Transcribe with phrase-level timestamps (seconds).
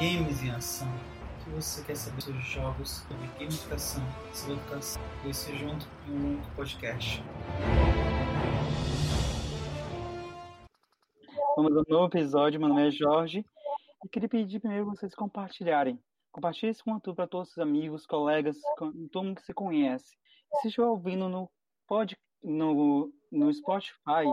[0.00, 0.88] Games em ação.
[1.44, 6.50] Se você quer saber sobre jogos, sobre gamificação, sobre educação, esse junto em um único
[6.56, 7.22] podcast.
[11.54, 12.58] Vamos ao novo episódio.
[12.58, 13.44] Meu nome é Jorge
[14.02, 16.02] e queria pedir primeiro vocês compartilharem.
[16.30, 20.16] Compartilhe esse conteúdo para todos os amigos, colegas, todo mundo que você conhece.
[20.50, 21.50] E se estiver ouvindo no,
[21.86, 24.24] pod, no, no Spotify,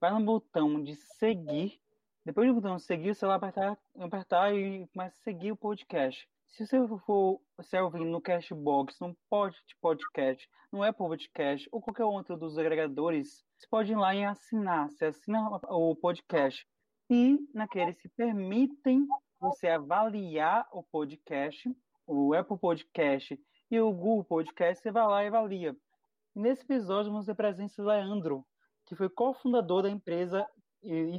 [0.00, 1.80] vai no botão de seguir.
[2.24, 6.28] Depois do botão seguir, você vai apertar, apertar e começa a seguir o podcast.
[6.46, 12.04] Se você for se ouvindo no Cashbox, no Pod Podcast, no Apple Podcast ou qualquer
[12.04, 14.90] outro dos agregadores, você pode ir lá e assinar.
[14.90, 16.66] Você assina o podcast.
[17.10, 19.06] E naqueles se permitem
[19.40, 21.70] você avaliar o podcast,
[22.06, 23.38] o Apple Podcast
[23.70, 25.76] e o Google Podcast, você vai lá e avalia.
[26.34, 28.46] Nesse episódio vamos ter presença do Leandro,
[28.86, 30.46] que foi cofundador da empresa
[30.82, 31.18] e,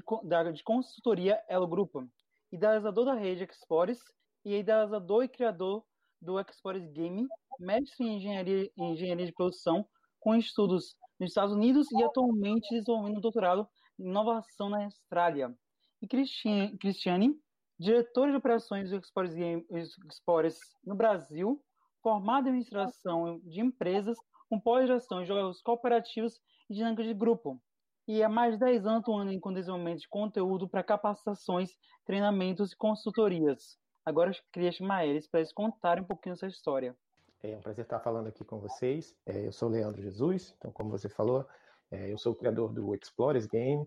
[0.53, 2.07] de consultoria Elo Grupo,
[2.51, 3.99] idealizador da rede Explores
[4.45, 5.84] e idealizador e criador
[6.22, 7.28] do Explores Game,
[7.59, 9.88] mestre em engenharia, em engenharia de produção,
[10.19, 13.67] com estudos nos Estados Unidos e atualmente desenvolvendo um doutorado
[14.00, 15.53] em inovação na Austrália.
[16.01, 17.35] E Cristiane, Cristiane
[17.79, 19.66] diretor de operações do Explores, Game,
[20.09, 21.63] Explores no Brasil,
[22.03, 24.17] formado em administração de empresas,
[24.49, 26.39] com pós-gestão em jogos cooperativos
[26.69, 27.61] e dinâmica de grupo.
[28.07, 31.69] E há mais de 10 anos atuando em desenvolvimento de conteúdo para capacitações,
[32.03, 33.77] treinamentos e consultorias.
[34.03, 36.97] Agora eu queria chamar eles para eles contarem um pouquinho essa história.
[37.43, 39.15] É um prazer estar falando aqui com vocês.
[39.25, 41.47] É, eu sou Leandro Jesus, então, como você falou,
[41.91, 43.85] é, eu sou o criador do Explorers Game.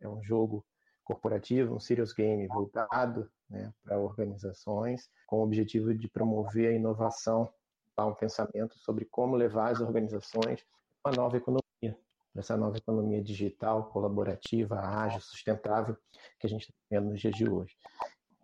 [0.00, 0.64] É um jogo
[1.02, 7.52] corporativo, um serious game voltado né, para organizações, com o objetivo de promover a inovação,
[8.00, 10.64] um pensamento sobre como levar as organizações
[11.04, 11.98] a uma nova economia,
[12.34, 15.96] essa nova economia digital, colaborativa, ágil, sustentável
[16.38, 17.76] que a gente está vendo nos dias de hoje.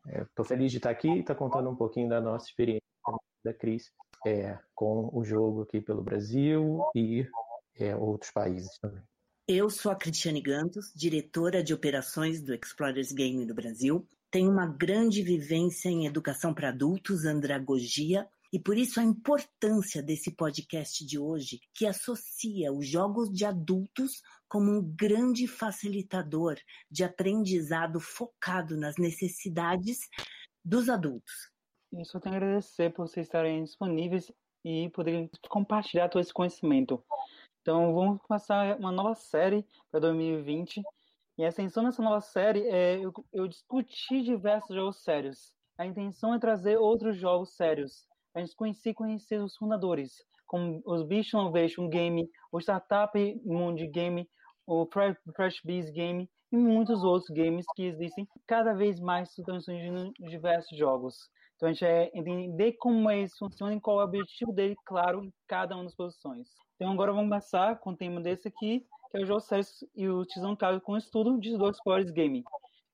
[0.07, 2.83] Estou é, feliz de estar aqui e estar contando um pouquinho da nossa experiência
[3.45, 3.91] da Cris
[4.27, 7.27] é, com o jogo aqui pelo Brasil e
[7.77, 9.03] é, outros países também.
[9.47, 14.07] Eu sou a Cristiane Gantos, diretora de operações do Explorers Game no Brasil.
[14.31, 20.35] Tenho uma grande vivência em educação para adultos, andragogia, e por isso a importância desse
[20.35, 26.57] podcast de hoje, que associa os jogos de adultos como um grande facilitador
[26.91, 30.09] de aprendizado focado nas necessidades
[30.65, 31.51] dos adultos.
[31.93, 34.33] Eu só tenho a agradecer por vocês estarem disponíveis
[34.65, 37.03] e poderem compartilhar todo esse conhecimento.
[37.61, 40.83] Então, vamos começar uma nova série para 2020.
[41.37, 45.55] E a intenção dessa nova série é eu, eu discutir diversos jogos sérios.
[45.79, 48.09] A intenção é trazer outros jogos sérios.
[48.35, 53.13] A gente conhecer conhecer os fundadores, como os Beach Innovation Game, o Startup
[53.45, 54.29] Mundi Game,
[54.67, 60.13] o Fresh Bees Game e muitos outros games que existem cada vez mais estão surgindo
[60.19, 61.17] diversos jogos.
[61.57, 65.25] Então a gente é entender como eles funcionam e qual é o objetivo dele, claro,
[65.25, 66.49] em cada uma das posições.
[66.77, 70.09] Então agora vamos começar com o tema desse aqui, que é o jogo César e
[70.09, 72.45] o Tizão Caso com o estudo de Dois Explorers Game.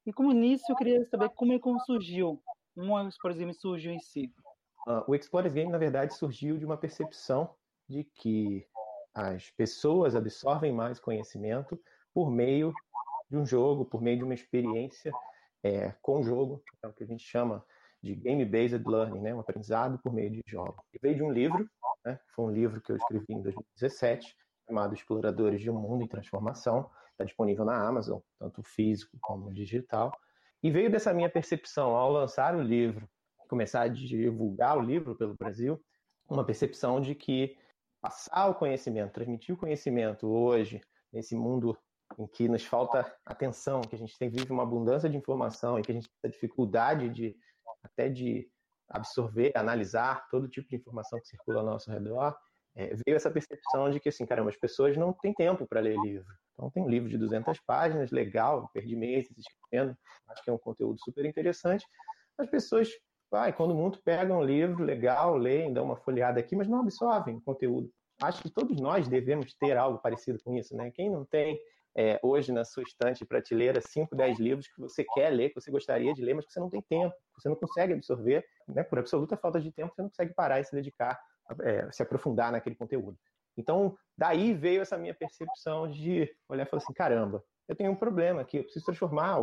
[0.07, 2.41] E como início, eu queria saber como ele surgiu,
[2.75, 4.33] como o Explorers Game surgiu em si.
[4.87, 7.55] Uh, o Explorers Game, na verdade, surgiu de uma percepção
[7.89, 8.67] de que
[9.15, 11.81] as pessoas absorvem mais conhecimento
[12.13, 12.73] por meio
[13.31, 15.13] de um jogo, por meio de uma experiência
[15.63, 17.65] é, com o jogo, é o que a gente chama
[18.03, 20.85] de game-based learning, né, um aprendizado por meio de jogos.
[20.93, 21.67] E veio de um livro
[22.05, 22.19] né?
[22.35, 26.91] Foi um livro que eu escrevi em 2017, chamado Exploradores de um Mundo em Transformação.
[27.13, 30.13] Está disponível na Amazon, tanto físico como digital.
[30.63, 33.09] E veio dessa minha percepção ao lançar o livro,
[33.55, 35.81] começar a divulgar o livro pelo Brasil,
[36.29, 37.57] uma percepção de que
[38.01, 40.81] passar o conhecimento, transmitir o conhecimento hoje
[41.13, 41.79] nesse mundo
[42.19, 45.83] em que nos falta atenção, que a gente tem vive uma abundância de informação e
[45.83, 47.37] que a gente tem dificuldade de
[47.85, 48.51] até de
[48.89, 52.37] absorver, analisar todo tipo de informação que circula ao nosso redor,
[52.75, 55.97] é, veio essa percepção de que, assim, caramba, as pessoas não têm tempo para ler
[56.01, 56.27] livro.
[56.55, 59.97] Então, tem um livro de 200 páginas, legal, perdi meses escrevendo,
[60.29, 61.87] acho que é um conteúdo super interessante.
[62.39, 62.89] As pessoas,
[63.35, 67.35] vai, quando muito, pegam um livro legal, leem, dão uma folheada aqui, mas não absorvem
[67.35, 67.91] o conteúdo.
[68.23, 70.93] Acho que todos nós devemos ter algo parecido com isso, né?
[70.93, 71.59] Quem não tem
[71.97, 75.69] é, hoje na sua estante prateleira 5, 10 livros que você quer ler, que você
[75.69, 78.85] gostaria de ler, mas que você não tem tempo, você não consegue absorver, né?
[78.85, 81.21] por absoluta falta de tempo, você não consegue parar e se dedicar,
[81.63, 83.19] é, se aprofundar naquele conteúdo.
[83.57, 87.97] Então, daí veio essa minha percepção de olhar e falar assim: caramba, eu tenho um
[87.97, 89.41] problema aqui, eu preciso transformar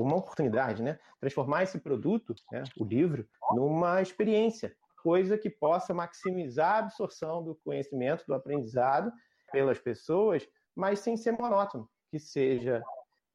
[0.00, 0.98] uma oportunidade, né?
[1.20, 7.54] Transformar esse produto, né, o livro, numa experiência, coisa que possa maximizar a absorção do
[7.54, 9.12] conhecimento, do aprendizado
[9.52, 10.46] pelas pessoas
[10.76, 12.82] mas sem ser monótono, que seja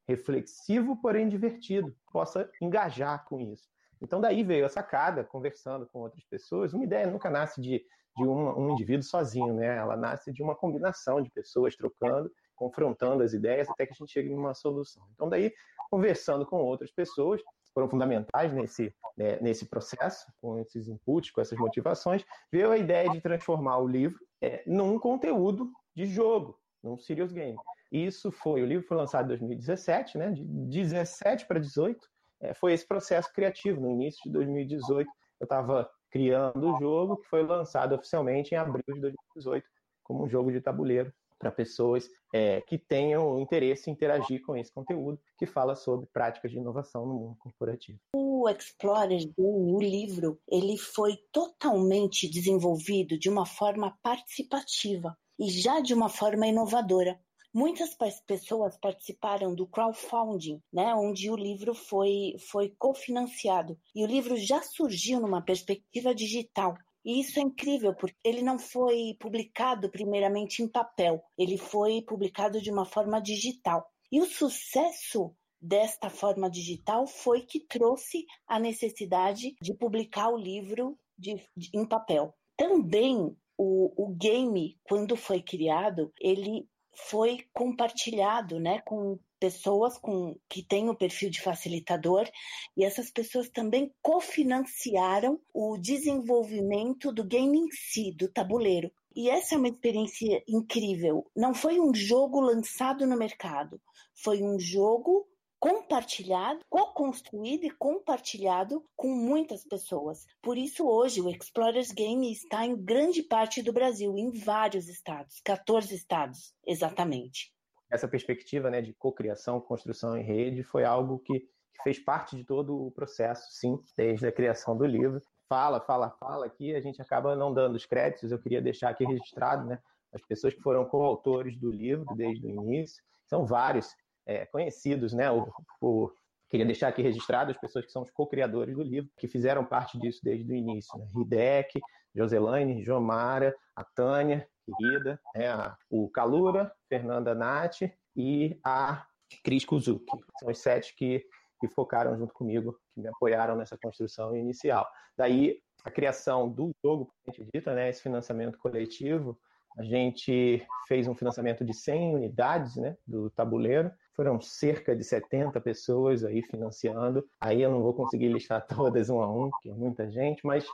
[0.08, 3.68] reflexivo, porém divertido, possa engajar com isso.
[4.00, 6.74] Então daí veio a sacada, conversando com outras pessoas.
[6.74, 7.84] Uma ideia nunca nasce de,
[8.18, 9.78] de um, indivíduo sozinho, né?
[9.78, 14.12] Ela nasce de uma combinação de pessoas trocando, confrontando as ideias até que a gente
[14.12, 15.04] chegue numa solução.
[15.14, 15.54] Então daí,
[15.90, 17.42] conversando com outras pessoas,
[17.74, 23.10] foram fundamentais nesse, né, nesse processo, com esses inputs, com essas motivações, veio a ideia
[23.10, 27.58] de transformar o livro é, num conteúdo de jogo, num serious game.
[27.92, 30.32] Isso foi, o livro foi lançado em 2017, né?
[30.32, 32.08] De 17 para 18,
[32.42, 33.82] é, foi esse processo criativo.
[33.82, 35.10] No início de 2018,
[35.40, 39.66] eu estava criando o jogo, que foi lançado oficialmente em abril de 2018,
[40.04, 44.72] como um jogo de tabuleiro para pessoas é, que tenham interesse em interagir com esse
[44.72, 48.00] conteúdo, que fala sobre práticas de inovação no mundo corporativo.
[48.16, 55.96] O Explorer o livro, ele foi totalmente desenvolvido de uma forma participativa e já de
[55.96, 57.20] uma forma inovadora.
[57.54, 57.96] Muitas
[58.26, 63.78] pessoas participaram do crowdfunding, né, onde o livro foi, foi cofinanciado.
[63.94, 66.76] E o livro já surgiu numa perspectiva digital.
[67.04, 72.62] E isso é incrível, porque ele não foi publicado primeiramente em papel, ele foi publicado
[72.62, 73.86] de uma forma digital.
[74.12, 80.98] E o sucesso desta forma digital foi que trouxe a necessidade de publicar o livro
[81.18, 82.34] de, de, em papel.
[82.58, 90.62] Também o, o game, quando foi criado, ele foi compartilhado né, com pessoas com, que
[90.64, 92.30] têm o perfil de facilitador
[92.78, 98.92] e essas pessoas também cofinanciaram o desenvolvimento do game em si, do tabuleiro.
[99.16, 101.26] E essa é uma experiência incrível.
[101.36, 103.82] Não foi um jogo lançado no mercado,
[104.14, 105.28] foi um jogo
[105.62, 110.26] compartilhado, co-construído e compartilhado com muitas pessoas.
[110.42, 115.40] Por isso, hoje, o Explorers Game está em grande parte do Brasil, em vários estados,
[115.46, 117.54] 14 estados, exatamente.
[117.92, 122.44] Essa perspectiva né, de cocriação, construção em rede foi algo que, que fez parte de
[122.44, 125.22] todo o processo, sim, desde a criação do livro.
[125.48, 129.06] Fala, fala, fala aqui, a gente acaba não dando os créditos, eu queria deixar aqui
[129.06, 129.80] registrado, né?
[130.12, 133.94] As pessoas que foram coautores do livro desde o início, são vários,
[134.32, 135.30] é, conhecidos, né?
[135.32, 135.52] O,
[135.82, 136.12] o,
[136.50, 139.98] queria deixar aqui registrado as pessoas que são os co-criadores do livro, que fizeram parte
[139.98, 140.98] disso desde o início.
[140.98, 141.08] Né?
[141.16, 141.80] Hidek,
[142.14, 145.76] Joselaine, Jomara, a Tânia, querida, né?
[145.90, 149.06] o Calura, Fernanda Nati e a
[149.44, 150.06] Cris Kuzuki.
[150.40, 151.26] São os sete que,
[151.60, 154.88] que focaram junto comigo, que me apoiaram nessa construção inicial.
[155.18, 157.90] Daí, a criação do jogo, a gente dita, né?
[157.90, 159.40] esse financiamento coletivo,
[159.78, 163.92] a gente fez um financiamento de 100 unidades né, do tabuleiro.
[164.16, 167.28] Foram cerca de 70 pessoas aí financiando.
[167.40, 170.66] Aí eu não vou conseguir listar todas um a um, porque é muita gente, mas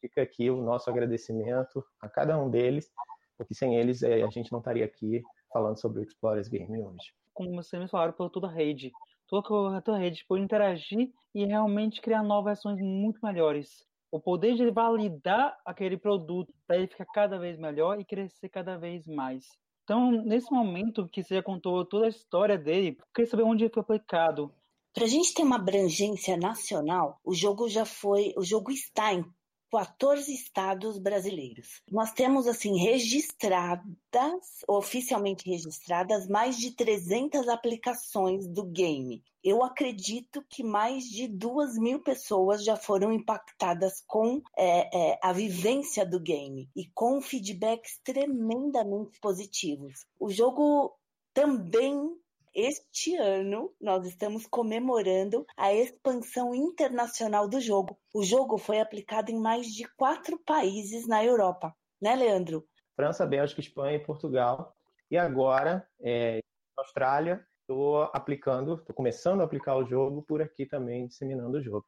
[0.00, 2.90] fica aqui o nosso agradecimento a cada um deles,
[3.36, 7.12] porque sem eles é, a gente não estaria aqui falando sobre o Explorers Game hoje.
[7.34, 8.90] Como vocês me falaram, por toda a rede.
[9.28, 14.70] Toda a rede por interagir e realmente criar novas ações muito melhores o poder de
[14.70, 19.46] validar aquele produto para ele ficar cada vez melhor e crescer cada vez mais.
[19.90, 23.72] Então, nesse momento que você já contou toda a história dele, queria saber onde ele
[23.74, 24.54] foi aplicado.
[24.94, 29.24] Para a gente ter uma abrangência nacional, o jogo já foi, o jogo está em
[29.70, 31.82] 14 estados brasileiros.
[31.90, 33.84] Nós temos, assim, registradas,
[34.66, 39.22] oficialmente registradas, mais de 300 aplicações do game.
[39.42, 45.32] Eu acredito que mais de duas mil pessoas já foram impactadas com é, é, a
[45.32, 50.04] vivência do game e com feedbacks tremendamente positivos.
[50.18, 50.94] O jogo
[51.32, 52.14] também
[52.54, 57.98] este ano, nós estamos comemorando a expansão internacional do jogo.
[58.12, 62.66] O jogo foi aplicado em mais de quatro países na Europa, né, Leandro?
[62.96, 64.74] França, Bélgica, Espanha e Portugal.
[65.10, 66.40] E agora, é,
[66.76, 71.86] Austrália, estou aplicando, estou começando a aplicar o jogo por aqui também, disseminando o jogo.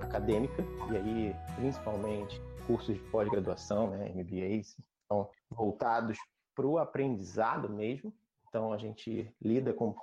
[0.00, 4.76] Acadêmica, e aí principalmente cursos de pós-graduação, né, MBAs,
[5.08, 6.16] são voltados
[6.54, 8.14] para o aprendizado mesmo.
[8.48, 9.96] Então a gente lida com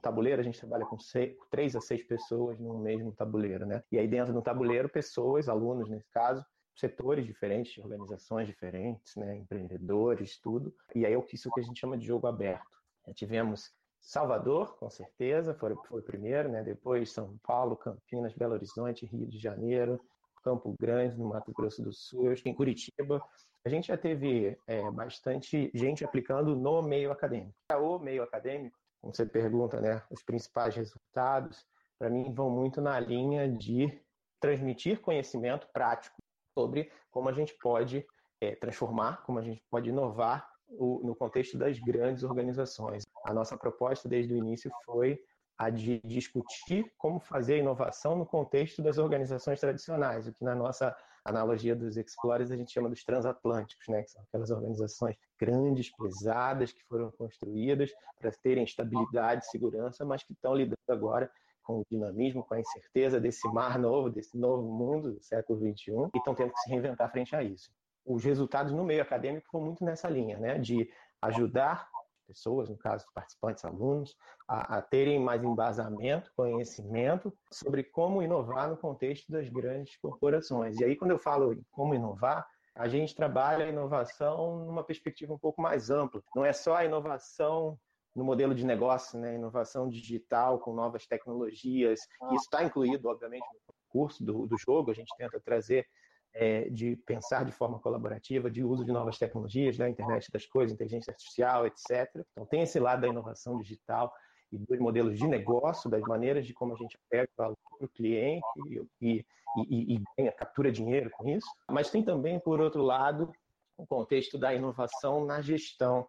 [0.00, 3.82] tabuleiro, a gente trabalha com seis, três a seis pessoas no mesmo tabuleiro, né?
[3.90, 6.44] E aí dentro do tabuleiro, pessoas, alunos nesse caso,
[6.76, 9.36] setores diferentes, organizações diferentes, né?
[9.36, 10.72] empreendedores, tudo.
[10.94, 12.66] E aí é isso que a gente chama de jogo aberto.
[13.14, 16.62] Tivemos Salvador, com certeza, foi, foi o primeiro, né?
[16.62, 20.00] Depois São Paulo, Campinas, Belo Horizonte, Rio de Janeiro,
[20.42, 23.22] Campo Grande, no Mato Grosso do Sul, em Curitiba.
[23.64, 27.54] A gente já teve é, bastante gente aplicando no meio acadêmico.
[27.74, 30.02] O meio acadêmico, como você pergunta, né?
[30.10, 31.66] Os principais resultados,
[31.98, 34.00] para mim, vão muito na linha de
[34.40, 36.16] transmitir conhecimento prático
[36.58, 38.06] sobre como a gente pode
[38.40, 43.04] é, transformar, como a gente pode inovar no contexto das grandes organizações.
[43.24, 45.18] A nossa proposta desde o início foi
[45.58, 50.96] a de discutir como fazer inovação no contexto das organizações tradicionais, o que na nossa
[51.22, 54.02] analogia dos Explorers a gente chama dos transatlânticos, né?
[54.02, 60.32] que são aquelas organizações grandes, pesadas, que foram construídas para terem estabilidade segurança, mas que
[60.32, 61.30] estão lidando agora
[61.62, 65.92] com o dinamismo, com a incerteza desse mar novo, desse novo mundo do século XXI,
[66.14, 67.70] e estão tendo que se reinventar frente a isso
[68.04, 70.90] os resultados no meio acadêmico vão muito nessa linha, né, de
[71.22, 71.88] ajudar
[72.26, 74.16] pessoas, no caso participantes, alunos,
[74.46, 80.78] a, a, terem mais embasamento, conhecimento sobre como inovar no contexto das grandes corporações.
[80.78, 85.34] E aí, quando eu falo em como inovar, a gente trabalha a inovação numa perspectiva
[85.34, 86.22] um pouco mais ampla.
[86.34, 87.76] Não é só a inovação
[88.14, 89.34] no modelo de negócio, né?
[89.34, 92.00] inovação digital com novas tecnologias.
[92.32, 94.90] Isso está incluído, obviamente, no curso do, do jogo.
[94.90, 95.86] A gente tenta trazer
[96.32, 100.46] é, de pensar de forma colaborativa, de uso de novas tecnologias, da né, internet das
[100.46, 102.08] coisas, inteligência artificial, etc.
[102.32, 104.12] Então tem esse lado da inovação digital
[104.52, 107.88] e dos modelos de negócio, das maneiras de como a gente pega valor para o
[107.88, 109.26] cliente e, e,
[109.68, 111.46] e, e ganha, captura dinheiro com isso.
[111.68, 113.32] Mas tem também, por outro lado,
[113.76, 116.06] o contexto da inovação na gestão,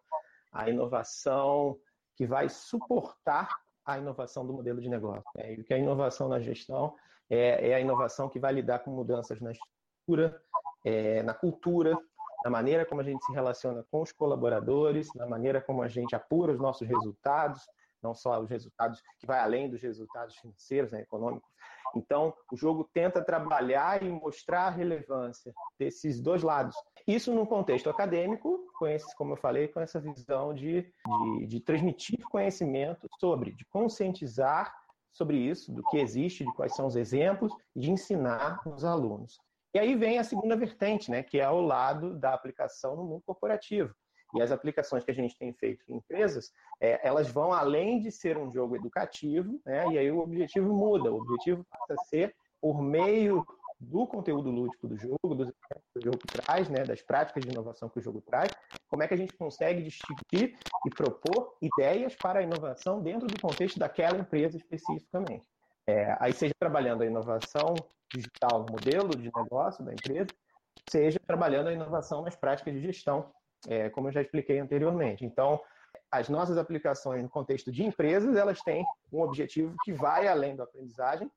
[0.51, 1.80] a inovação
[2.16, 3.50] que vai suportar
[3.86, 5.24] a inovação do modelo de negócio.
[5.36, 5.56] Né?
[5.56, 6.96] E o que é inovação na gestão
[7.30, 9.81] é, é a inovação que vai lidar com mudanças nas estrutura,
[10.86, 11.98] é, na cultura,
[12.43, 16.15] na maneira como a gente se relaciona com os colaboradores, na maneira como a gente
[16.15, 17.62] apura os nossos resultados,
[18.01, 21.50] não só os resultados que vai além dos resultados financeiros, né, econômicos.
[21.96, 26.75] Então, o jogo tenta trabalhar e mostrar a relevância desses dois lados.
[27.05, 30.84] Isso num contexto acadêmico, com esse, como eu falei, com essa visão de,
[31.41, 34.74] de, de transmitir conhecimento sobre, de conscientizar
[35.12, 39.39] sobre isso, do que existe, de quais são os exemplos, de ensinar os alunos.
[39.74, 43.24] E aí vem a segunda vertente, né, que é ao lado da aplicação no mundo
[43.25, 43.94] corporativo.
[44.34, 48.12] E as aplicações que a gente tem feito em empresas, é, elas vão além de
[48.12, 51.12] ser um jogo educativo, né, e aí o objetivo muda.
[51.12, 53.46] O objetivo passa a ser, por meio
[53.80, 57.90] do conteúdo lúdico do jogo, do que o jogo traz, né, das práticas de inovação
[57.90, 58.51] que o jogo traz,
[58.88, 63.42] como é que a gente consegue distinguir e propor ideias para a inovação dentro do
[63.42, 65.48] contexto daquela empresa especificamente.
[65.91, 67.75] É, aí seja trabalhando a inovação
[68.13, 70.29] digital modelo de negócio da empresa,
[70.89, 73.29] seja trabalhando a inovação nas práticas de gestão,
[73.67, 75.25] é, como eu já expliquei anteriormente.
[75.25, 75.60] Então,
[76.10, 80.63] as nossas aplicações no contexto de empresas, elas têm um objetivo que vai além da
[80.63, 81.29] aprendizagem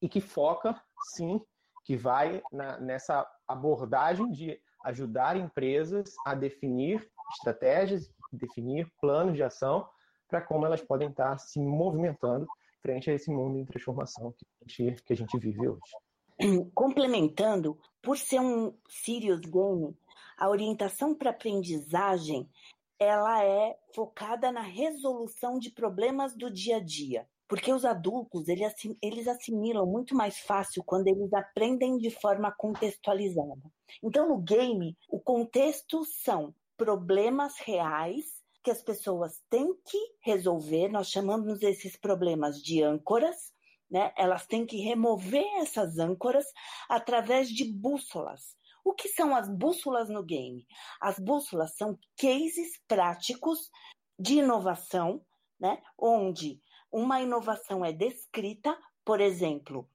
[0.00, 0.80] e que foca,
[1.16, 1.40] sim,
[1.84, 9.88] que vai na, nessa abordagem de ajudar empresas a definir estratégias, definir planos de ação
[10.28, 12.46] para como elas podem estar se movimentando
[12.86, 16.70] frente a esse mundo em transformação que a gente, que a gente vive hoje.
[16.72, 19.96] Complementando, por ser um serious game,
[20.38, 22.48] a orientação para aprendizagem
[22.98, 27.28] ela é focada na resolução de problemas do dia a dia.
[27.48, 33.60] Porque os adultos, eles assimilam muito mais fácil quando eles aprendem de forma contextualizada.
[34.02, 38.35] Então, no game, o contexto são problemas reais
[38.66, 40.88] que as pessoas têm que resolver.
[40.88, 43.52] Nós chamamos esses problemas de âncoras,
[43.88, 44.12] né?
[44.16, 46.44] Elas têm que remover essas âncoras
[46.88, 48.56] através de bússolas.
[48.84, 50.66] O que são as bússolas no game?
[51.00, 53.70] As bússolas são cases práticos
[54.18, 55.24] de inovação,
[55.60, 55.80] né?
[55.96, 59.88] onde uma inovação é descrita, por exemplo,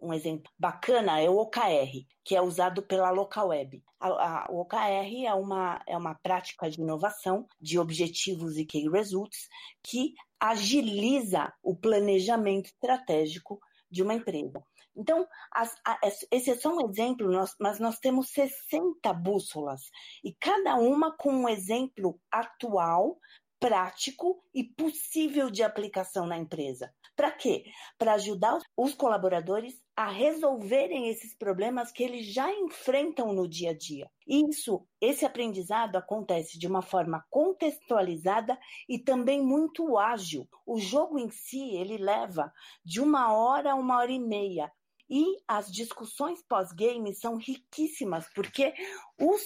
[0.00, 3.82] um exemplo bacana é o OKR, que é usado pela Local Web.
[3.98, 8.88] A, a, o OKR é uma, é uma prática de inovação de objetivos e key
[8.88, 9.48] results
[9.82, 14.62] que agiliza o planejamento estratégico de uma empresa.
[14.98, 15.98] Então, as, a,
[16.32, 19.82] esse é só um exemplo, nós, mas nós temos 60 bússolas,
[20.24, 23.16] e cada uma com um exemplo atual,
[23.60, 26.92] prático e possível de aplicação na empresa.
[27.16, 27.64] Para quê?
[27.98, 33.76] Para ajudar os colaboradores a resolverem esses problemas que eles já enfrentam no dia a
[33.76, 34.08] dia.
[34.24, 38.56] Isso, esse aprendizado acontece de uma forma contextualizada
[38.88, 40.48] e também muito ágil.
[40.64, 42.52] O jogo em si, ele leva
[42.84, 44.70] de uma hora a uma hora e meia.
[45.10, 48.72] E as discussões pós-game são riquíssimas, porque
[49.18, 49.42] os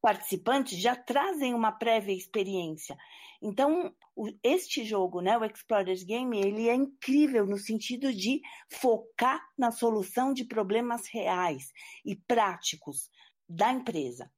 [0.00, 2.96] participantes já trazem uma prévia experiência.
[3.42, 9.42] Então, o, este jogo, né, o Explorers Game, ele é incrível no sentido de focar
[9.58, 11.72] na solução de problemas reais
[12.04, 13.10] e práticos
[13.48, 14.30] da empresa.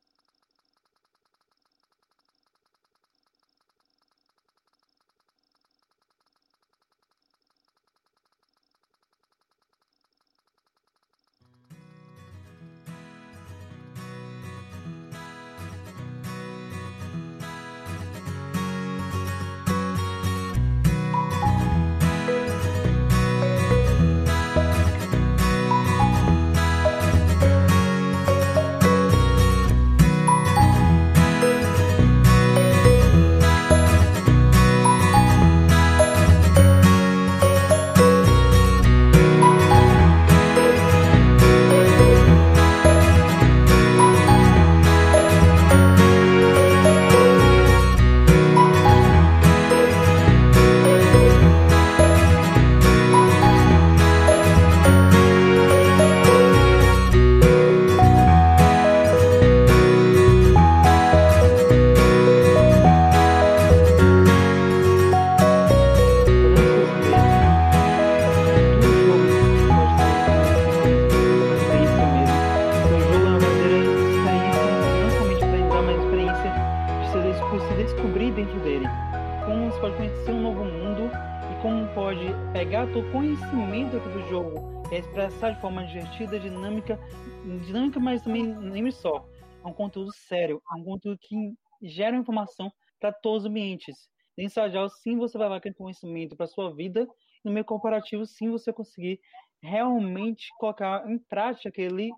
[89.64, 94.11] É um conteúdo sério, é um conteúdo que gera informação para todos os ambientes.
[94.37, 97.09] Em Sajal, sim, você vai aquele conhecimento para sua vida.
[97.42, 99.20] No meio corporativo, sim, você conseguir
[99.62, 102.11] realmente colocar em prática aquele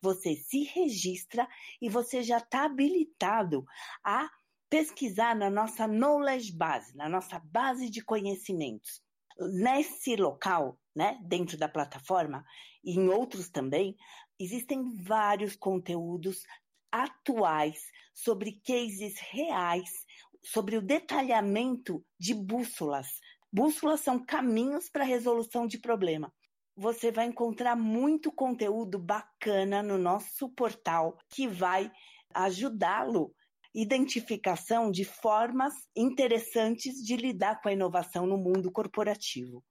[0.00, 1.48] Você se registra
[1.80, 3.64] e você já está habilitado
[4.04, 4.30] a
[4.70, 9.02] pesquisar na nossa knowledge base, na nossa base de conhecimentos.
[9.38, 12.44] Nesse local, né, dentro da plataforma
[12.84, 13.96] e em outros também,
[14.38, 16.42] existem vários conteúdos
[16.90, 17.80] atuais
[18.14, 20.06] sobre cases reais,
[20.42, 23.20] sobre o detalhamento de bússolas.
[23.52, 26.32] Bússolas são caminhos para a resolução de problema
[26.78, 31.90] você vai encontrar muito conteúdo bacana no nosso portal que vai
[32.32, 33.34] ajudá-lo
[33.74, 39.62] identificação de formas interessantes de lidar com a inovação no mundo corporativo.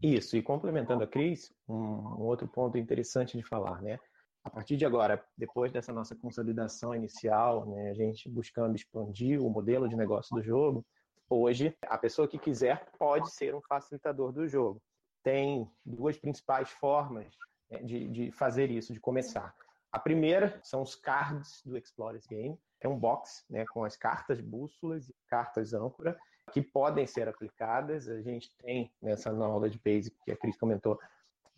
[0.00, 3.98] Isso, e complementando a Cris, um, um, outro ponto interessante de falar, né?
[4.44, 9.50] A partir de agora, depois dessa nossa consolidação inicial, né, a gente buscando expandir o
[9.50, 10.84] modelo de negócio do jogo,
[11.28, 14.80] hoje a pessoa que quiser pode ser um facilitador do jogo
[15.22, 17.26] tem duas principais formas
[17.70, 19.54] né, de, de fazer isso, de começar.
[19.90, 22.58] A primeira são os cards do Explorers Game.
[22.80, 26.18] É um box né, com as cartas bússolas e cartas âncora
[26.50, 28.08] que podem ser aplicadas.
[28.08, 30.98] A gente tem nessa knowledge base que a Cris comentou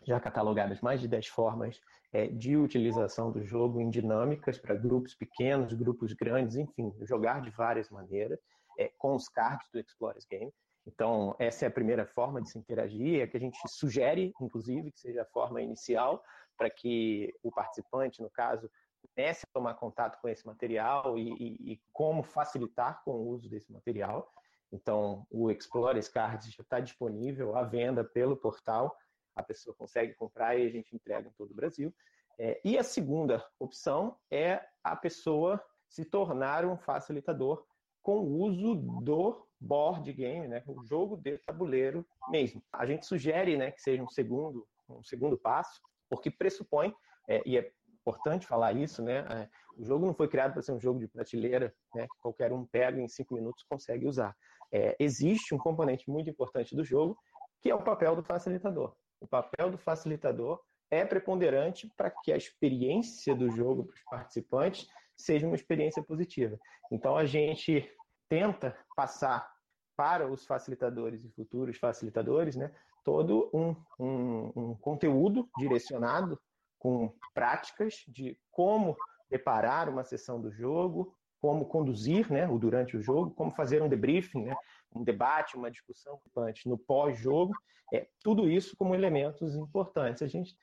[0.07, 1.81] já catalogadas mais de 10 formas
[2.12, 7.50] é, de utilização do jogo em dinâmicas para grupos pequenos, grupos grandes, enfim, jogar de
[7.50, 8.38] várias maneiras
[8.79, 10.53] é, com os cards do Explorers Game.
[10.87, 14.92] Então, essa é a primeira forma de se interagir, é que a gente sugere, inclusive,
[14.92, 16.23] que seja a forma inicial,
[16.57, 18.70] para que o participante, no caso,
[19.14, 23.49] comece a tomar contato com esse material e, e, e como facilitar com o uso
[23.49, 24.31] desse material.
[24.73, 28.97] Então, o Explore Cards já está disponível à venda pelo portal,
[29.37, 31.94] a pessoa consegue comprar e a gente entrega em todo o Brasil.
[32.38, 37.64] É, e a segunda opção é a pessoa se tornar um facilitador
[38.03, 42.62] com o uso do board game, né, o jogo de tabuleiro mesmo.
[42.72, 46.94] A gente sugere, né, que seja um segundo, um segundo passo, porque pressupõe
[47.29, 49.24] é, e é importante falar isso, né?
[49.31, 49.48] É,
[49.79, 52.03] o jogo não foi criado para ser um jogo de prateleira, né?
[52.03, 54.37] Que qualquer um pega em cinco minutos consegue usar.
[54.70, 57.16] É, existe um componente muito importante do jogo
[57.62, 58.94] que é o papel do facilitador.
[59.18, 64.87] O papel do facilitador é preponderante para que a experiência do jogo para os participantes
[65.16, 66.61] seja uma experiência positiva.
[66.92, 67.90] Então a gente
[68.29, 69.50] tenta passar
[69.96, 72.70] para os facilitadores e futuros facilitadores, né,
[73.04, 76.40] todo um, um, um conteúdo direcionado
[76.78, 78.96] com práticas de como
[79.28, 83.88] preparar uma sessão do jogo, como conduzir né, o durante o jogo, como fazer um
[83.88, 84.57] debriefing, né,
[84.94, 86.20] um debate, uma discussão
[86.64, 87.52] no pós-jogo,
[87.92, 90.22] é, tudo isso como elementos importantes.
[90.22, 90.57] A gente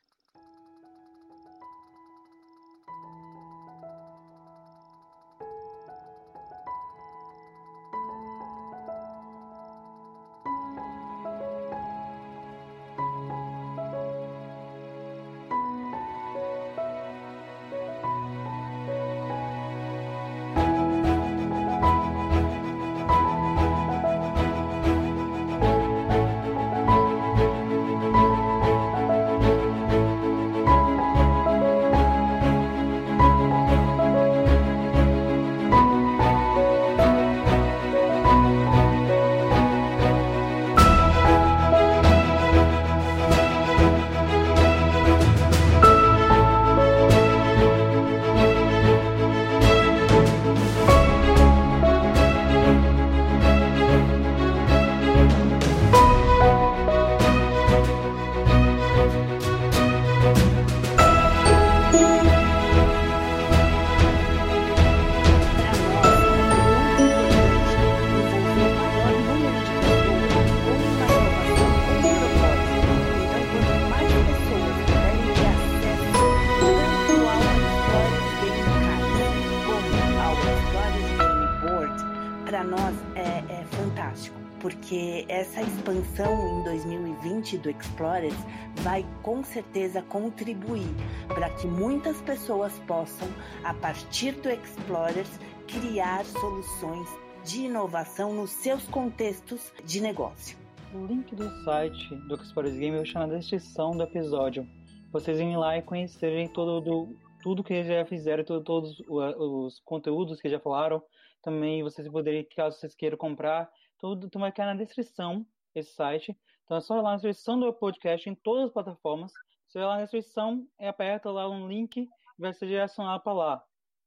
[84.62, 88.36] porque essa expansão em 2020 do Explorers
[88.82, 90.88] vai com certeza contribuir
[91.28, 93.28] para que muitas pessoas possam,
[93.64, 97.08] a partir do Explorers, criar soluções
[97.44, 100.58] de inovação nos seus contextos de negócio.
[100.94, 104.68] O link do site do Explorers Game eu deixar na descrição do episódio.
[105.12, 110.40] Vocês irem lá e conhecerem todo do, tudo que já fizeram, todo, todos os conteúdos
[110.40, 111.02] que já falaram.
[111.42, 113.70] Também vocês poderiam, caso vocês queiram comprar,
[114.02, 116.36] tudo vai ficar na descrição esse site.
[116.66, 119.32] Então é só ir lá na descrição do podcast em todas as plataformas.
[119.68, 123.34] Você vai lá na descrição, e aperta lá um link e vai ser direcionado para
[123.34, 123.64] lá.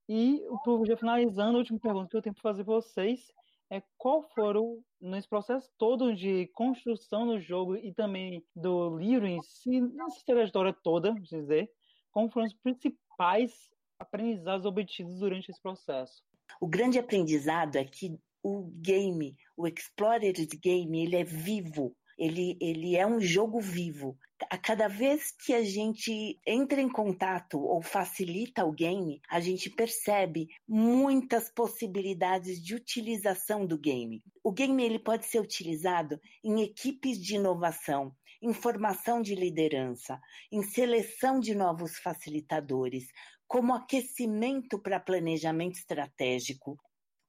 [0.09, 0.43] E
[0.87, 3.33] já finalizando, a última pergunta que eu tenho para fazer para vocês
[3.71, 9.41] é qual foram, nesse processo todo de construção do jogo e também do livro em
[9.41, 11.71] si, nessa trajetória toda, vamos dizer,
[12.11, 16.23] como foram os principais aprendizados obtidos durante esse processo?
[16.61, 21.97] O grande aprendizado é que o game, o Explorers Game, ele é vivo.
[22.17, 24.17] Ele, ele é um jogo vivo.
[24.51, 29.71] A cada vez que a gente entra em contato ou facilita o game, a gente
[29.71, 34.23] percebe muitas possibilidades de utilização do game.
[34.45, 40.21] O game ele pode ser utilizado em equipes de inovação, em formação de liderança,
[40.53, 43.07] em seleção de novos facilitadores,
[43.47, 46.79] como aquecimento para planejamento estratégico,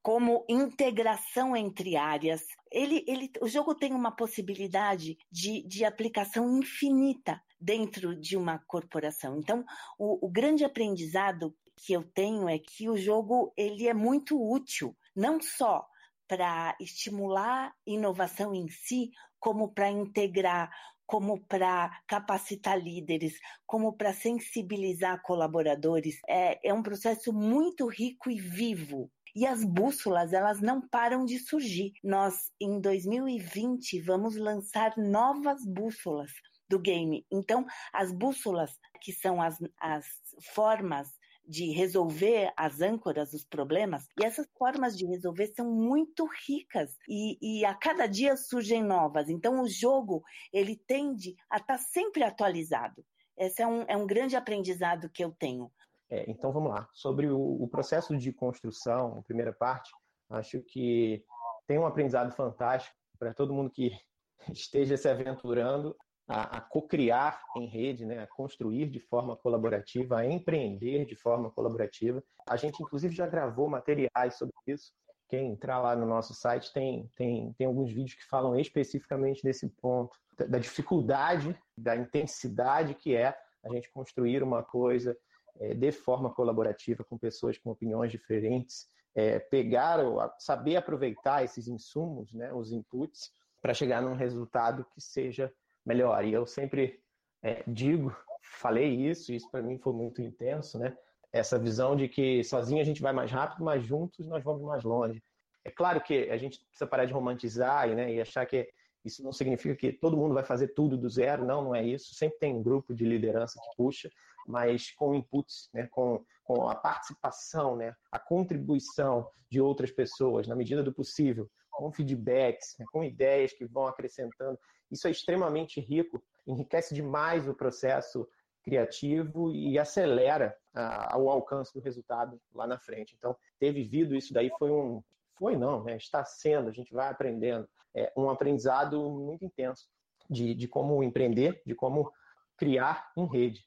[0.05, 2.43] como integração entre áreas.
[2.71, 9.39] Ele, ele, o jogo tem uma possibilidade de, de aplicação infinita dentro de uma corporação.
[9.39, 9.65] Então,
[9.97, 14.95] o, o grande aprendizado que eu tenho é que o jogo ele é muito útil,
[15.15, 15.87] não só
[16.27, 20.69] para estimular inovação em si, como para integrar,
[21.07, 26.19] como para capacitar líderes, como para sensibilizar colaboradores.
[26.29, 31.37] É, é um processo muito rico e vivo e as bússolas, elas não param de
[31.39, 31.91] surgir.
[32.03, 36.31] Nós, em 2020, vamos lançar novas bússolas
[36.69, 37.25] do game.
[37.31, 38.71] Então, as bússolas,
[39.01, 40.05] que são as, as
[40.53, 41.09] formas
[41.47, 47.37] de resolver as âncoras, os problemas, e essas formas de resolver são muito ricas e,
[47.41, 49.29] e, a cada dia surgem novas.
[49.29, 53.05] Então o jogo ele tende a estar tá sempre atualizado.
[53.37, 55.71] Esse é um, é um grande aprendizado que eu tenho.
[56.15, 56.87] É, então vamos lá.
[56.93, 59.91] Sobre o, o, processo de construção, primeira parte,
[60.29, 61.21] acho que
[61.67, 63.91] tem um aprendizado fantástico para todo mundo que
[64.49, 65.93] esteja se aventurando
[66.25, 71.51] a, a co-criar em rede, né, a construir de forma colaborativa, a empreender de forma
[71.51, 72.23] colaborativa.
[72.47, 74.93] A gente, inclusive, já gravou materiais sobre isso.
[75.27, 79.67] Quem entrar lá no nosso site tem, tem, tem alguns vídeos que falam especificamente desse
[79.81, 85.17] ponto, da dificuldade, da intensidade que é a gente construir uma coisa
[85.59, 89.99] é, de forma colaborativa com pessoas com opiniões diferentes, é, pegar,
[90.37, 95.51] saber aproveitar esses insumos, né, os inputs, para chegar num resultado que seja
[95.85, 96.23] melhor.
[96.25, 96.99] E eu sempre
[97.41, 100.95] é, digo, falei isso, isso para mim foi muito intenso, né?
[101.31, 104.83] Essa visão de que sozinho a gente vai mais rápido, mas juntos nós vamos mais
[104.83, 105.21] longe.
[105.63, 108.69] É claro que a gente precisa parar de romantizar né, e achar que
[109.03, 112.15] isso não significa que todo mundo vai fazer tudo do zero, não, não é isso.
[112.15, 114.09] Sempre tem um grupo de liderança que puxa,
[114.45, 120.55] mas com inputs, né, com, com a participação, né, a contribuição de outras pessoas, na
[120.55, 124.57] medida do possível, com feedbacks, né, com ideias que vão acrescentando.
[124.91, 128.27] Isso é extremamente rico, enriquece demais o processo
[128.65, 133.15] criativo e acelera ah, o alcance do resultado lá na frente.
[133.15, 135.03] Então, ter vivido isso daí foi um.
[135.37, 135.97] Foi não, né?
[135.97, 137.67] Está sendo, a gente vai aprendendo.
[137.93, 139.85] É um aprendizado muito intenso
[140.29, 142.11] de, de como empreender, de como
[142.57, 143.63] criar em rede.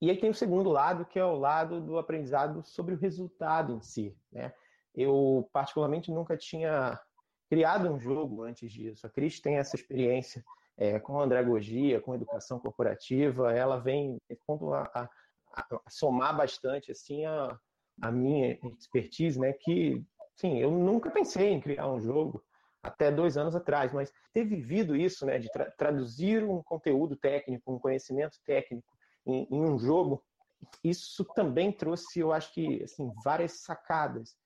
[0.00, 3.72] E aí tem o segundo lado, que é o lado do aprendizado sobre o resultado
[3.72, 4.16] em si.
[4.30, 4.52] Né?
[4.94, 6.98] Eu, particularmente, nunca tinha
[7.48, 9.06] criado um jogo antes disso.
[9.06, 10.44] A Cris tem essa experiência
[10.76, 13.52] é, com andragogia, com educação corporativa.
[13.52, 14.20] Ela vem
[14.72, 15.08] a, a,
[15.54, 17.58] a somar bastante assim a,
[18.00, 19.52] a minha expertise, né?
[19.52, 20.04] Que,
[20.36, 22.44] sim, eu nunca pensei em criar um jogo
[22.80, 25.38] até dois anos atrás, mas ter vivido isso, né?
[25.38, 28.97] De tra traduzir um conteúdo técnico, um conhecimento técnico
[29.28, 30.24] em, em um jogo,
[30.82, 34.36] isso também trouxe, eu acho que, assim, várias sacadas.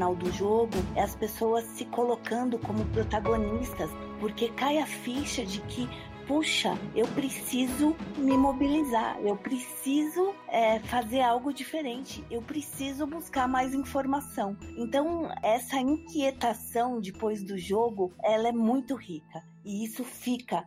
[0.00, 5.60] Final do jogo é as pessoas se colocando como protagonistas, porque cai a ficha de
[5.60, 5.86] que
[6.26, 13.74] puxa, eu preciso me mobilizar, eu preciso é, fazer algo diferente, eu preciso buscar mais
[13.74, 14.56] informação.
[14.74, 20.64] Então, essa inquietação depois do jogo, ela é muito rica e isso fica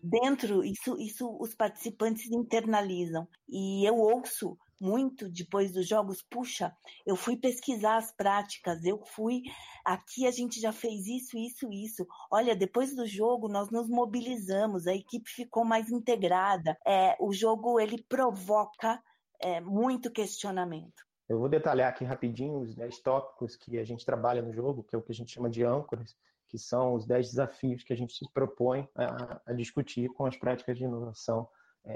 [0.00, 3.26] dentro, isso, isso os participantes internalizam.
[3.48, 9.42] E eu ouço muito depois dos jogos, puxa, eu fui pesquisar as práticas, eu fui,
[9.84, 12.06] aqui a gente já fez isso, isso, isso.
[12.30, 16.76] Olha, depois do jogo nós nos mobilizamos, a equipe ficou mais integrada.
[16.86, 19.02] É, o jogo ele provoca
[19.40, 21.04] é, muito questionamento.
[21.28, 24.94] Eu vou detalhar aqui rapidinho os 10 tópicos que a gente trabalha no jogo, que
[24.94, 26.16] é o que a gente chama de âncoras,
[26.48, 30.36] que são os 10 desafios que a gente se propõe a, a discutir com as
[30.36, 31.48] práticas de inovação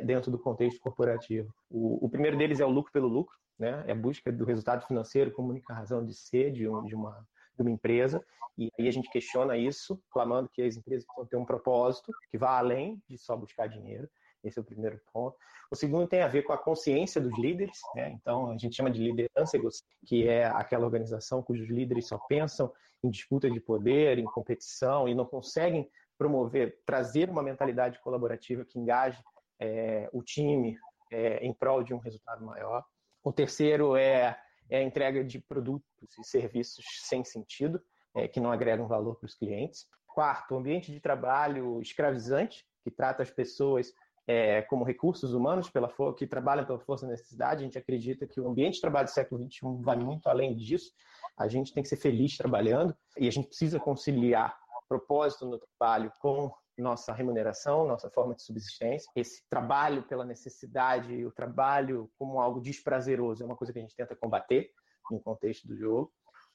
[0.05, 1.53] dentro do contexto corporativo.
[1.69, 3.85] O, o, primeiro deles é o lucro pelo lucro, né?
[3.87, 7.27] é a busca do resultado financeiro como única razão de ser de, um, de, uma,
[7.57, 8.25] de uma empresa,
[8.57, 12.39] e aí a gente questiona isso, clamando que as empresas precisam ter um propósito que
[12.39, 14.09] vá além de só buscar dinheiro.
[14.43, 15.37] Esse é o primeiro ponto.
[15.71, 18.11] O segundo tem a ver com a consciência dos líderes, né?
[18.11, 19.59] então a gente chama de liderança
[20.07, 22.73] que é aquela organização cujos líderes só pensam
[23.03, 28.79] em disputa de poder, em competição e não conseguem promover, trazer uma mentalidade colaborativa que
[28.79, 29.23] engaje
[29.61, 30.77] é, o time
[31.13, 32.85] é, em prol de um resultado maior.
[33.23, 35.85] O terceiro é, é a entrega de produtos
[36.19, 37.81] e serviços sem sentido,
[38.15, 39.87] é, que não agregam valor para os clientes.
[40.07, 43.93] Quarto, ambiente de trabalho escravizante, que trata as pessoas
[44.27, 47.61] é, como recursos humanos pela que trabalham pela força da necessidade.
[47.61, 50.93] A gente acredita que o ambiente de trabalho do século XXI vai muito além disso.
[51.37, 54.59] A gente tem que ser feliz trabalhando e a gente precisa conciliar
[54.91, 59.11] propósito no trabalho com nossa remuneração, nossa forma de subsistência.
[59.15, 63.97] Esse trabalho pela necessidade, o trabalho como algo desprazeroso, é uma coisa que a gente
[63.97, 64.71] tenta combater
[65.11, 66.13] no contexto do jogo.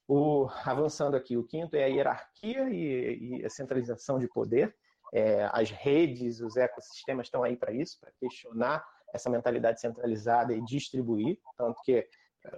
[0.08, 4.76] O, avançando aqui, o quinto é a hierarquia e, e a centralização de poder.
[5.14, 10.62] É, as redes, os ecossistemas estão aí para isso, para questionar essa mentalidade centralizada e
[10.62, 11.40] distribuir.
[11.58, 12.08] Tanto que é,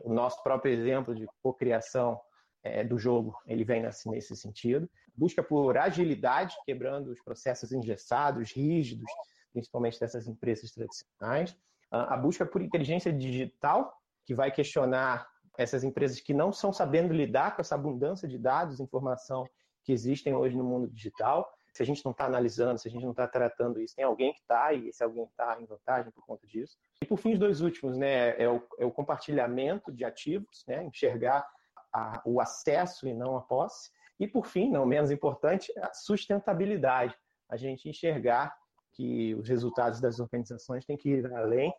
[0.04, 2.20] o nosso próprio exemplo de cocriação
[2.64, 8.52] é, do jogo ele vem nesse, nesse sentido busca por agilidade, quebrando os processos engessados,
[8.52, 9.10] rígidos,
[9.52, 11.58] principalmente dessas empresas tradicionais.
[11.90, 15.28] A busca por inteligência digital, que vai questionar
[15.58, 19.48] essas empresas que não estão sabendo lidar com essa abundância de dados, informação
[19.84, 21.52] que existem hoje no mundo digital.
[21.74, 24.34] Se a gente não está analisando, se a gente não está tratando isso, tem alguém
[24.34, 26.78] que está e esse alguém está em vantagem por conta disso.
[27.02, 30.84] E por fim, os dois últimos, né, é o, é o compartilhamento de ativos, né,
[30.84, 31.48] enxergar
[31.94, 37.16] a, o acesso e não a posse, e, por fim, não menos importante, a sustentabilidade.
[37.50, 38.56] A gente enxergar
[38.94, 41.74] que os resultados das organizações têm que ir além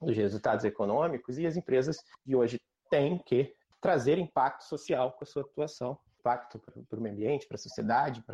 [0.00, 5.26] dos resultados econômicos e as empresas de hoje têm que trazer impacto social com a
[5.26, 8.24] sua atuação, impacto para o meio ambiente, para a sociedade.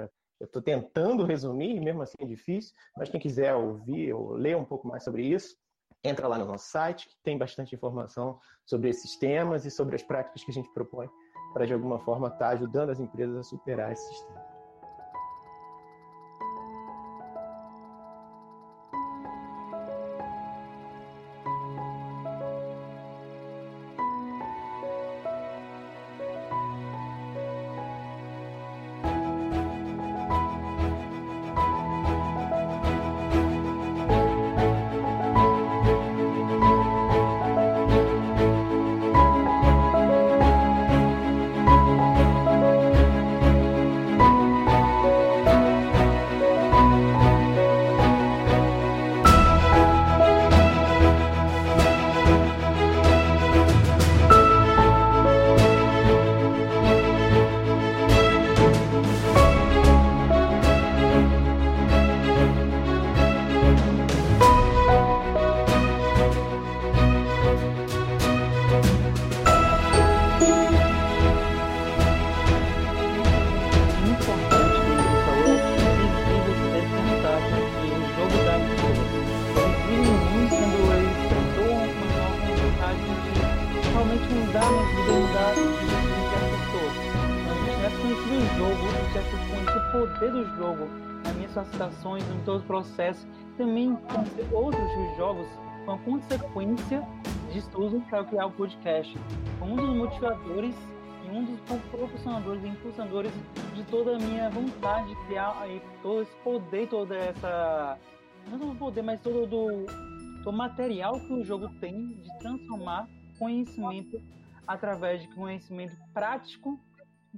[0.41, 4.65] Eu estou tentando resumir, mesmo assim é difícil, mas quem quiser ouvir ou ler um
[4.65, 5.57] pouco mais sobre isso,
[6.03, 10.03] entra lá no nosso site, que tem bastante informação sobre esses temas e sobre as
[10.03, 11.09] práticas que a gente propõe
[11.53, 14.42] para de alguma forma estar tá ajudando as empresas a superar esse sistema.
[92.83, 93.27] Processo
[93.57, 93.97] também
[94.53, 95.47] outros jogos
[95.85, 97.03] uma consequência
[97.51, 99.17] de estudo para criar o podcast.
[99.61, 100.75] Um dos motivadores
[101.25, 101.61] e um dos
[101.91, 103.33] proporcionadores e impulsionadores
[103.75, 107.99] de toda a minha vontade de criar aí, todo esse poder, toda essa.
[108.51, 109.87] Não poder, mas todo o, todo
[110.47, 113.09] o material que o jogo tem de transformar
[113.39, 114.21] conhecimento
[114.67, 116.81] através de conhecimento prático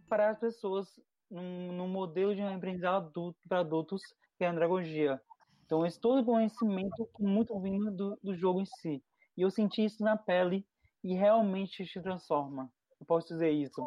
[0.08, 0.86] para as pessoas
[1.30, 4.02] num, modelo de aprendizado para adultos
[4.36, 5.20] que é a andragogia.
[5.64, 9.02] Então, esse todo conhecimento muito vindo do, do jogo em si.
[9.36, 10.66] E eu senti isso na pele
[11.02, 12.70] e realmente te transforma.
[13.00, 13.86] Eu posso dizer isso.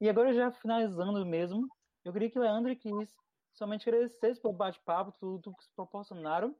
[0.00, 1.66] E agora, já finalizando mesmo,
[2.04, 3.10] eu queria que o Leandro e Cris
[3.52, 6.54] somente agradecesse pelo bate-papo, tudo que se proporcionaram,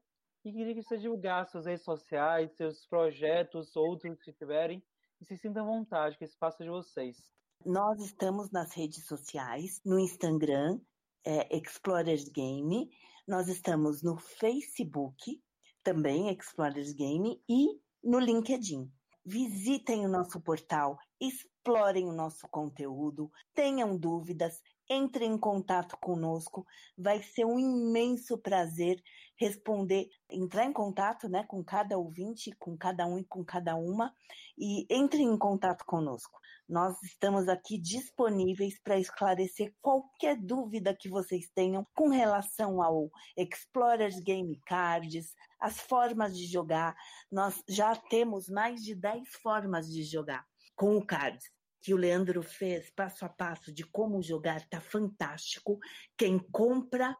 [0.45, 4.83] e queria que você divulgasse suas redes sociais, seus projetos, outros que tiverem,
[5.21, 7.17] e se sinta à vontade, que esse espaço é de vocês.
[7.65, 10.79] Nós estamos nas redes sociais, no Instagram,
[11.25, 12.89] é Explorers Game,
[13.27, 15.41] nós estamos no Facebook,
[15.81, 17.67] também Explorers Game, e
[18.03, 18.91] no LinkedIn.
[19.25, 26.65] Visitem o nosso portal, explorem o nosso conteúdo, tenham dúvidas, entre em contato conosco.
[26.97, 29.01] Vai ser um imenso prazer
[29.37, 34.13] responder, entrar em contato né, com cada ouvinte, com cada um e com cada uma,
[34.57, 36.39] e entre em contato conosco.
[36.67, 44.19] Nós estamos aqui disponíveis para esclarecer qualquer dúvida que vocês tenham com relação ao Explorers
[44.19, 46.95] Game Cards, as formas de jogar.
[47.31, 50.45] Nós já temos mais de 10 formas de jogar
[50.75, 51.43] com o Cards
[51.83, 55.77] que o Leandro fez passo a passo de como jogar está fantástico.
[56.17, 57.13] Quem compra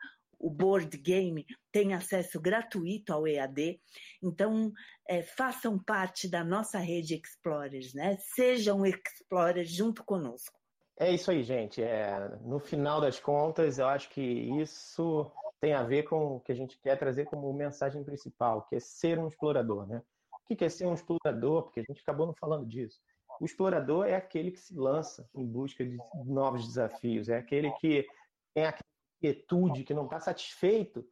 [0.43, 3.79] o board game tem acesso gratuito ao EAD.
[4.21, 4.73] Então,
[5.07, 8.17] é, façam parte da nossa rede Explorers, né?
[8.35, 10.59] Sejam Explorers junto conosco.
[10.99, 11.81] É isso aí, gente.
[11.81, 15.31] É, no final das contas, eu acho que isso
[15.61, 18.79] tem a ver com o que a gente quer trazer como mensagem principal, que é
[18.81, 20.03] ser um explorador, né?
[20.33, 21.63] O que é ser um explorador?
[21.63, 22.99] Porque a gente acabou não falando disso.
[23.39, 28.05] O explorador é aquele que se lança em busca de novos desafios, é aquele que
[28.53, 28.92] tem aquela
[29.23, 31.07] inquietude, que não está satisfeito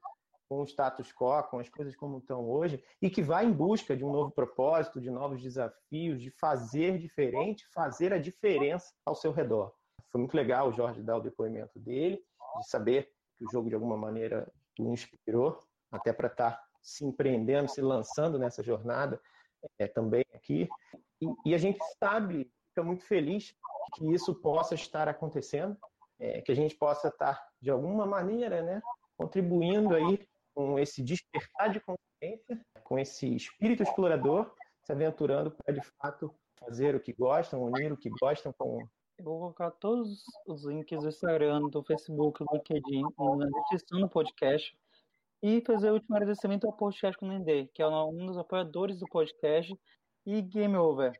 [0.50, 3.96] com o status quo, com as coisas como estão hoje, e que vai em busca
[3.96, 9.32] de um novo propósito, de novos desafios, de fazer diferente, fazer a diferença ao seu
[9.32, 9.74] redor.
[10.10, 12.22] Foi muito legal o Jorge dar o depoimento dele,
[12.60, 15.58] de saber que o jogo de alguma maneira o inspirou,
[15.90, 19.22] até para estar tá se empreendendo, se lançando nessa jornada
[19.80, 20.68] é, também aqui.
[21.22, 23.56] E, e, a gente sabe, fica muito feliz
[23.94, 25.78] que isso possa estar acontecendo,
[26.22, 28.80] é, que a gente possa estar, de alguma maneira, né,
[29.18, 34.54] contribuindo aí com esse despertar de consciência, com esse espírito explorador,
[34.86, 38.78] se aventurando para, de fato, fazer o que gostam, unir o que gostam com...
[39.18, 43.04] Eu vou colocar todos os links do Instagram, do Facebook, do LinkedIn,
[43.38, 44.76] na descrição do podcast,
[45.42, 49.00] e fazer o último agradecimento ao podcast com o Nendê, que é um dos apoiadores
[49.00, 49.76] do podcast,
[50.26, 51.20] e game over.